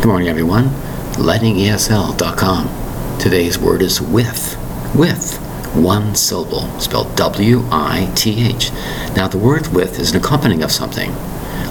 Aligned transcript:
Good 0.00 0.08
morning, 0.08 0.28
everyone. 0.28 0.70
LightningESL.com. 1.16 3.18
Today's 3.18 3.58
word 3.58 3.82
is 3.82 4.00
with. 4.00 4.56
With. 4.96 5.36
One 5.76 6.14
syllable, 6.14 6.70
spelled 6.80 7.14
W 7.16 7.62
I 7.70 8.10
T 8.16 8.48
H. 8.48 8.72
Now, 9.14 9.28
the 9.28 9.36
word 9.36 9.66
with 9.74 10.00
is 10.00 10.12
an 10.12 10.16
accompanying 10.16 10.62
of 10.62 10.72
something. 10.72 11.10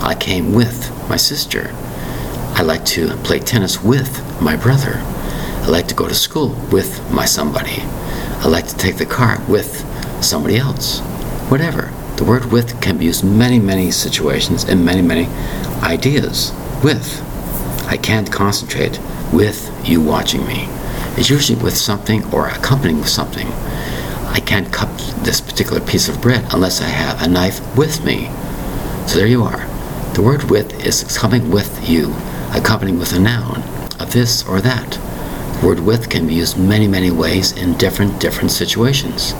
I 0.04 0.13
came 0.13 0.54
with 0.54 0.92
my 1.10 1.15
sister. 1.15 1.71
I 2.54 2.62
like 2.62 2.86
to 2.94 3.18
play 3.23 3.39
tennis 3.39 3.81
with 3.81 4.21
my 4.39 4.55
brother. 4.55 5.01
I 5.63 5.69
like 5.69 5.87
to 5.87 5.96
go 5.96 6.07
to 6.07 6.13
school 6.13 6.49
with 6.71 7.01
my 7.11 7.25
somebody. 7.25 7.81
I 7.81 8.47
like 8.47 8.67
to 8.67 8.77
take 8.77 8.97
the 8.97 9.07
car 9.07 9.43
with 9.49 9.83
somebody 10.23 10.57
else. 10.57 10.99
Whatever. 11.49 11.91
The 12.17 12.25
word 12.25 12.51
with 12.51 12.79
can 12.79 12.99
be 12.99 13.05
used 13.05 13.23
in 13.23 13.39
many, 13.39 13.57
many 13.57 13.89
situations 13.89 14.65
and 14.65 14.85
many, 14.85 15.01
many 15.01 15.25
ideas. 15.81 16.53
With. 16.84 17.25
I 17.90 17.98
can't 17.98 18.31
concentrate 18.31 18.99
with 19.34 19.71
you 19.84 19.99
watching 19.99 20.45
me. 20.45 20.67
It's 21.17 21.29
usually 21.29 21.59
with 21.61 21.75
something 21.75 22.23
or 22.31 22.48
accompanying 22.48 22.99
with 22.99 23.09
something. 23.09 23.48
I 24.27 24.39
can't 24.45 24.71
cut 24.71 24.95
this 25.23 25.41
particular 25.41 25.81
piece 25.81 26.07
of 26.07 26.21
bread 26.21 26.45
unless 26.53 26.81
I 26.81 26.85
have 26.85 27.21
a 27.23 27.27
knife 27.27 27.59
with 27.75 28.05
me. 28.05 28.29
So 29.07 29.17
there 29.17 29.25
you 29.25 29.43
are. 29.43 29.65
The 30.13 30.21
word 30.21 30.52
with 30.52 30.85
is 30.85 31.17
coming 31.17 31.49
with 31.49 31.89
you, 31.89 32.13
accompanying 32.53 32.99
with 32.99 33.12
a 33.13 33.20
noun 33.20 33.63
of 33.99 34.13
this 34.13 34.48
or 34.48 34.62
that. 34.62 34.91
The 35.59 35.65
word 35.65 35.79
with 35.79 36.12
can 36.12 36.27
be 36.27 36.35
used 36.35 36.59
many, 36.59 36.87
many 36.87 37.09
ways 37.09 37.53
in 37.53 37.76
different, 37.79 38.20
different 38.21 38.51
situations. 38.51 39.34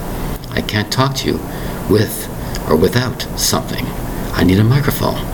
I 0.50 0.60
can't 0.60 0.92
talk 0.92 1.14
to 1.18 1.28
you 1.28 1.40
with 1.88 2.28
or 2.68 2.74
without 2.74 3.22
something. 3.38 3.86
I 4.32 4.42
need 4.42 4.58
a 4.58 4.64
microphone. 4.64 5.24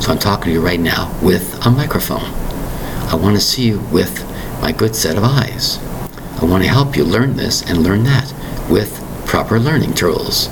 So 0.00 0.12
I'm 0.12 0.20
talking 0.20 0.44
to 0.44 0.52
you 0.52 0.60
right 0.60 0.78
now 0.78 1.12
with 1.20 1.66
a 1.66 1.70
microphone. 1.70 2.32
I 3.10 3.16
want 3.16 3.34
to 3.34 3.42
see 3.42 3.66
you 3.66 3.80
with 3.90 4.24
my 4.62 4.70
good 4.70 4.94
set 4.94 5.16
of 5.16 5.24
eyes. 5.24 5.78
I 6.40 6.44
want 6.44 6.62
to 6.62 6.70
help 6.70 6.96
you 6.96 7.02
learn 7.02 7.36
this 7.36 7.60
and 7.68 7.82
learn 7.82 8.04
that 8.04 8.32
with 8.70 9.04
proper 9.26 9.58
learning 9.58 9.94
tools. 9.94 10.48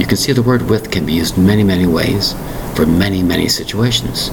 You 0.00 0.06
can 0.06 0.16
see 0.16 0.32
the 0.32 0.42
word 0.42 0.70
with 0.70 0.90
can 0.90 1.04
be 1.04 1.12
used 1.12 1.36
many, 1.36 1.62
many 1.62 1.86
ways 1.86 2.34
for 2.74 2.86
many, 2.86 3.22
many 3.22 3.46
situations. 3.46 4.30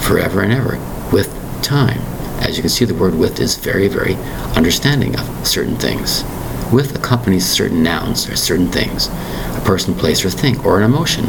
Forever 0.00 0.40
and 0.40 0.54
ever. 0.54 0.78
With 1.12 1.28
time. 1.62 2.00
As 2.40 2.56
you 2.56 2.62
can 2.62 2.70
see, 2.70 2.86
the 2.86 2.94
word 2.94 3.14
with 3.14 3.40
is 3.40 3.58
very, 3.58 3.88
very 3.88 4.14
understanding 4.56 5.14
of 5.18 5.46
certain 5.46 5.76
things. 5.76 6.24
With 6.72 6.96
accompanies 6.96 7.44
certain 7.46 7.82
nouns 7.82 8.26
or 8.26 8.36
certain 8.36 8.68
things. 8.68 9.08
A 9.08 9.62
person, 9.66 9.94
place, 9.94 10.24
or 10.24 10.30
thing, 10.30 10.58
or 10.64 10.78
an 10.78 10.84
emotion. 10.84 11.26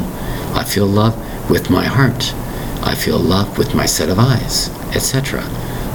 I 0.55 0.63
feel 0.63 0.87
love 0.87 1.17
with 1.49 1.69
my 1.69 1.83
heart. 1.83 2.33
I 2.81 2.95
feel 2.95 3.19
love 3.19 3.57
with 3.57 3.75
my 3.75 3.85
set 3.85 4.09
of 4.09 4.17
eyes, 4.17 4.69
etc. 4.95 5.43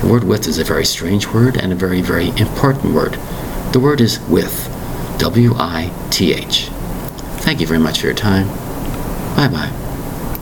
The 0.00 0.08
word 0.08 0.24
with 0.24 0.46
is 0.46 0.58
a 0.58 0.64
very 0.64 0.84
strange 0.84 1.26
word 1.28 1.56
and 1.56 1.72
a 1.72 1.76
very, 1.76 2.00
very 2.00 2.28
important 2.38 2.94
word. 2.94 3.18
The 3.72 3.80
word 3.80 4.00
is 4.00 4.20
with, 4.28 4.68
W 5.18 5.54
I 5.56 5.92
T 6.10 6.32
H. 6.32 6.68
Thank 7.40 7.60
you 7.60 7.66
very 7.66 7.80
much 7.80 8.00
for 8.00 8.06
your 8.06 8.14
time. 8.14 8.46
Bye 9.36 9.48
bye. 9.48 9.87